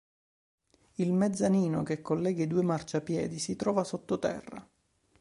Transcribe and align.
Il 0.95 1.13
mezzanino, 1.13 1.83
che 1.83 2.01
collega 2.01 2.41
i 2.41 2.47
due 2.47 2.63
marciapiedi, 2.63 3.37
si 3.37 3.55
trova 3.55 3.83
sottoterra. 3.83 4.67